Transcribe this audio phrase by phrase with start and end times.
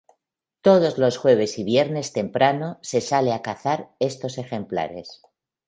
[0.61, 5.21] Todos los jueves y viernes temprano se sale a cazar estos ejemplares.